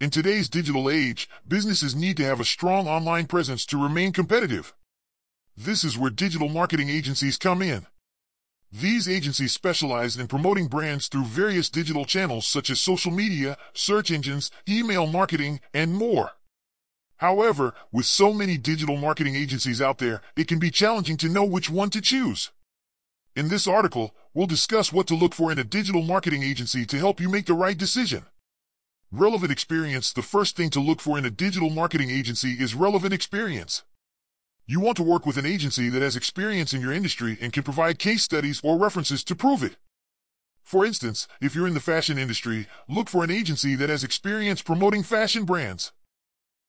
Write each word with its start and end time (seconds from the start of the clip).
In 0.00 0.08
today's 0.08 0.48
digital 0.48 0.88
age, 0.88 1.28
businesses 1.46 1.94
need 1.94 2.16
to 2.16 2.24
have 2.24 2.40
a 2.40 2.44
strong 2.44 2.88
online 2.88 3.26
presence 3.26 3.66
to 3.66 3.76
remain 3.76 4.12
competitive. 4.12 4.72
This 5.54 5.84
is 5.84 5.98
where 5.98 6.08
digital 6.08 6.48
marketing 6.48 6.88
agencies 6.88 7.36
come 7.36 7.60
in. 7.60 7.84
These 8.72 9.06
agencies 9.06 9.52
specialize 9.52 10.16
in 10.16 10.26
promoting 10.26 10.68
brands 10.68 11.08
through 11.08 11.24
various 11.24 11.68
digital 11.68 12.06
channels 12.06 12.46
such 12.46 12.70
as 12.70 12.80
social 12.80 13.12
media, 13.12 13.58
search 13.74 14.10
engines, 14.10 14.50
email 14.66 15.06
marketing, 15.06 15.60
and 15.74 15.92
more. 15.92 16.30
However, 17.16 17.74
with 17.92 18.06
so 18.06 18.32
many 18.32 18.56
digital 18.56 18.96
marketing 18.96 19.36
agencies 19.36 19.82
out 19.82 19.98
there, 19.98 20.22
it 20.34 20.48
can 20.48 20.58
be 20.58 20.70
challenging 20.70 21.18
to 21.18 21.28
know 21.28 21.44
which 21.44 21.68
one 21.68 21.90
to 21.90 22.00
choose. 22.00 22.52
In 23.36 23.48
this 23.48 23.66
article, 23.66 24.14
we'll 24.32 24.46
discuss 24.46 24.94
what 24.94 25.06
to 25.08 25.14
look 25.14 25.34
for 25.34 25.52
in 25.52 25.58
a 25.58 25.64
digital 25.64 26.02
marketing 26.02 26.42
agency 26.42 26.86
to 26.86 26.96
help 26.96 27.20
you 27.20 27.28
make 27.28 27.44
the 27.44 27.52
right 27.52 27.76
decision. 27.76 28.24
Relevant 29.12 29.50
experience 29.50 30.12
The 30.12 30.22
first 30.22 30.56
thing 30.56 30.70
to 30.70 30.78
look 30.78 31.00
for 31.00 31.18
in 31.18 31.24
a 31.24 31.30
digital 31.30 31.68
marketing 31.68 32.10
agency 32.10 32.52
is 32.52 32.76
relevant 32.76 33.12
experience. 33.12 33.82
You 34.66 34.78
want 34.78 34.96
to 34.98 35.02
work 35.02 35.26
with 35.26 35.36
an 35.36 35.44
agency 35.44 35.88
that 35.88 36.00
has 36.00 36.14
experience 36.14 36.72
in 36.72 36.80
your 36.80 36.92
industry 36.92 37.36
and 37.40 37.52
can 37.52 37.64
provide 37.64 37.98
case 37.98 38.22
studies 38.22 38.60
or 38.62 38.78
references 38.78 39.24
to 39.24 39.34
prove 39.34 39.64
it. 39.64 39.74
For 40.62 40.86
instance, 40.86 41.26
if 41.40 41.56
you're 41.56 41.66
in 41.66 41.74
the 41.74 41.80
fashion 41.80 42.18
industry, 42.18 42.68
look 42.88 43.08
for 43.08 43.24
an 43.24 43.32
agency 43.32 43.74
that 43.74 43.90
has 43.90 44.04
experience 44.04 44.62
promoting 44.62 45.02
fashion 45.02 45.44
brands. 45.44 45.90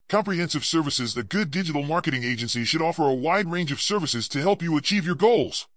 Comprehensive 0.10 0.66
services 0.66 1.16
A 1.16 1.22
good 1.22 1.52
digital 1.52 1.84
marketing 1.84 2.24
agency 2.24 2.64
should 2.64 2.82
offer 2.82 3.04
a 3.04 3.14
wide 3.14 3.52
range 3.52 3.72
of 3.72 3.80
services 3.80 4.28
to 4.30 4.42
help 4.42 4.64
you 4.64 4.76
achieve 4.78 5.06
your 5.06 5.14
goals. 5.14 5.68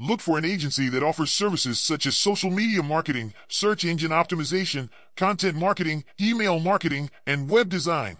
Look 0.00 0.20
for 0.20 0.38
an 0.38 0.44
agency 0.44 0.88
that 0.90 1.02
offers 1.02 1.32
services 1.32 1.80
such 1.80 2.06
as 2.06 2.16
social 2.16 2.52
media 2.52 2.84
marketing, 2.84 3.34
search 3.48 3.84
engine 3.84 4.12
optimization, 4.12 4.90
content 5.16 5.56
marketing, 5.56 6.04
email 6.20 6.60
marketing, 6.60 7.10
and 7.26 7.50
web 7.50 7.68
design. 7.68 8.18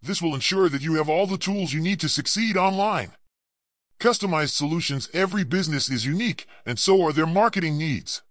This 0.00 0.22
will 0.22 0.36
ensure 0.36 0.68
that 0.68 0.82
you 0.82 0.94
have 0.94 1.08
all 1.08 1.26
the 1.26 1.36
tools 1.36 1.72
you 1.72 1.80
need 1.80 1.98
to 1.98 2.08
succeed 2.08 2.56
online. 2.56 3.12
Customized 3.98 4.50
solutions 4.50 5.08
Every 5.12 5.42
business 5.42 5.90
is 5.90 6.06
unique, 6.06 6.46
and 6.64 6.78
so 6.78 7.02
are 7.02 7.12
their 7.12 7.26
marketing 7.26 7.76
needs. 7.76 8.22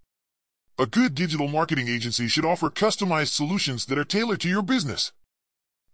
A 0.79 0.85
good 0.85 1.15
digital 1.15 1.49
marketing 1.49 1.89
agency 1.89 2.29
should 2.29 2.45
offer 2.45 2.69
customized 2.69 3.33
solutions 3.33 3.87
that 3.87 3.97
are 3.97 4.05
tailored 4.05 4.39
to 4.39 4.49
your 4.49 4.61
business. 4.61 5.11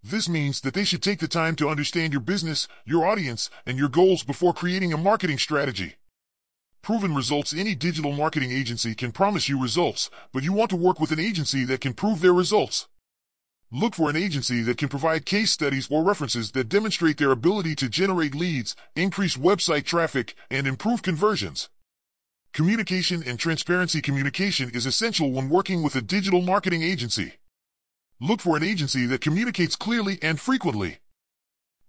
This 0.03 0.29
means 0.29 0.61
that 0.61 0.75
they 0.75 0.83
should 0.83 1.01
take 1.01 1.19
the 1.19 1.27
time 1.27 1.55
to 1.55 1.69
understand 1.69 2.13
your 2.13 2.21
business, 2.21 2.67
your 2.85 3.07
audience, 3.07 3.49
and 3.65 3.77
your 3.77 3.89
goals 3.89 4.23
before 4.23 4.53
creating 4.53 4.93
a 4.93 4.97
marketing 4.97 5.39
strategy. 5.39 5.95
Proven 6.81 7.13
results 7.13 7.53
Any 7.53 7.75
digital 7.75 8.13
marketing 8.13 8.51
agency 8.51 8.95
can 8.95 9.11
promise 9.11 9.49
you 9.49 9.61
results, 9.61 10.09
but 10.33 10.43
you 10.43 10.53
want 10.53 10.69
to 10.71 10.75
work 10.75 10.99
with 10.99 11.11
an 11.11 11.19
agency 11.19 11.63
that 11.65 11.81
can 11.81 11.93
prove 11.93 12.21
their 12.21 12.33
results. 12.33 12.87
Look 13.71 13.93
for 13.93 14.09
an 14.09 14.15
agency 14.15 14.63
that 14.63 14.77
can 14.77 14.89
provide 14.89 15.25
case 15.25 15.51
studies 15.51 15.87
or 15.91 16.03
references 16.03 16.51
that 16.53 16.69
demonstrate 16.69 17.17
their 17.17 17.31
ability 17.31 17.75
to 17.75 17.89
generate 17.89 18.33
leads, 18.33 18.75
increase 18.95 19.37
website 19.37 19.85
traffic, 19.85 20.33
and 20.49 20.65
improve 20.65 21.03
conversions. 21.03 21.69
Communication 22.51 23.21
and 23.23 23.37
transparency 23.37 24.01
Communication 24.01 24.71
is 24.71 24.87
essential 24.87 25.31
when 25.31 25.49
working 25.49 25.83
with 25.83 25.95
a 25.95 26.01
digital 26.01 26.41
marketing 26.41 26.81
agency. 26.81 27.33
Look 28.19 28.41
for 28.41 28.57
an 28.57 28.63
agency 28.63 29.05
that 29.05 29.21
communicates 29.21 29.75
clearly 29.75 30.17
and 30.23 30.39
frequently. 30.39 30.97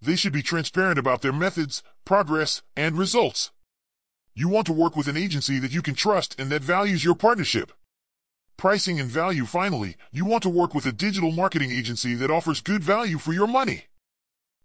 They 0.02 0.16
should 0.16 0.34
be 0.34 0.42
transparent 0.42 0.98
about 0.98 1.22
their 1.22 1.32
methods, 1.32 1.82
progress, 2.04 2.62
and 2.76 2.98
results. 2.98 3.52
You 4.34 4.48
want 4.48 4.66
to 4.66 4.72
work 4.72 4.96
with 4.96 5.08
an 5.08 5.16
agency 5.16 5.58
that 5.58 5.72
you 5.72 5.82
can 5.82 5.94
trust 5.94 6.38
and 6.38 6.50
that 6.50 6.62
values 6.62 7.04
your 7.04 7.14
partnership. 7.14 7.72
Pricing 8.56 9.00
and 9.00 9.08
value 9.08 9.44
Finally, 9.44 9.96
you 10.12 10.24
want 10.24 10.42
to 10.44 10.48
work 10.48 10.74
with 10.74 10.86
a 10.86 10.92
digital 10.92 11.32
marketing 11.32 11.70
agency 11.70 12.14
that 12.14 12.30
offers 12.30 12.60
good 12.60 12.84
value 12.84 13.18
for 13.18 13.32
your 13.32 13.48
money. 13.48 13.84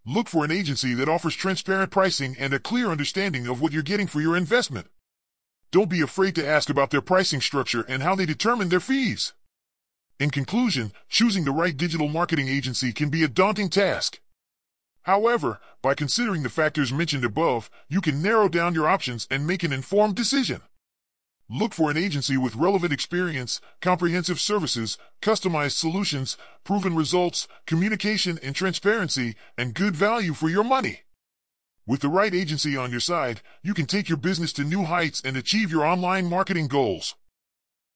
Look 0.06 0.28
for 0.28 0.46
an 0.46 0.52
agency 0.52 0.94
that 0.94 1.10
offers 1.10 1.34
transparent 1.34 1.90
pricing 1.90 2.36
and 2.38 2.54
a 2.54 2.60
clear 2.60 2.92
understanding 2.92 3.48
of 3.48 3.60
what 3.60 3.72
you're 3.72 3.82
getting 3.82 4.06
for 4.06 4.22
your 4.22 4.38
investment. 4.38 4.88
Don't 5.72 5.90
be 5.90 6.02
afraid 6.02 6.36
to 6.36 6.48
ask 6.48 6.70
about 6.70 6.92
their 6.92 7.02
pricing 7.02 7.42
structure 7.42 7.82
and 7.88 8.04
how 8.04 8.14
they 8.14 8.26
determine 8.26 8.70
their 8.70 8.80
fees. 8.80 9.34
In 10.20 10.30
conclusion, 10.30 10.94
choosing 11.10 11.44
the 11.44 11.52
right 11.52 11.76
digital 11.76 12.08
marketing 12.08 12.48
agency 12.48 12.94
can 12.94 13.10
be 13.10 13.24
a 13.24 13.28
daunting 13.28 13.70
task. 13.70 14.20
However, 15.06 15.60
by 15.84 15.94
considering 15.94 16.42
the 16.42 16.50
factors 16.50 16.92
mentioned 16.92 17.24
above, 17.24 17.70
you 17.88 18.02
can 18.02 18.24
narrow 18.24 18.50
down 18.50 18.74
your 18.74 18.88
options 18.88 19.28
and 19.30 19.46
make 19.46 19.62
an 19.62 19.72
informed 19.72 20.16
decision. 20.16 20.62
Look 21.48 21.76
for 21.76 21.92
an 21.92 21.98
agency 21.98 22.38
with 22.38 22.56
relevant 22.56 22.92
experience, 22.92 23.62
comprehensive 23.82 24.40
services, 24.40 24.98
customized 25.22 25.78
solutions, 25.78 26.38
proven 26.64 26.96
results, 26.96 27.48
communication 27.68 28.40
and 28.42 28.56
transparency, 28.56 29.36
and 29.56 29.76
good 29.76 29.96
value 29.96 30.34
for 30.34 30.50
your 30.50 30.64
money. 30.64 31.02
With 31.86 32.02
the 32.02 32.10
right 32.10 32.34
agency 32.34 32.76
on 32.76 32.90
your 32.90 33.00
side, 33.00 33.42
you 33.62 33.76
can 33.76 33.86
take 33.86 34.10
your 34.10 34.18
business 34.18 34.52
to 34.54 34.64
new 34.64 34.86
heights 34.86 35.22
and 35.24 35.38
achieve 35.38 35.70
your 35.70 35.86
online 35.86 36.28
marketing 36.28 36.68
goals. 36.68 37.14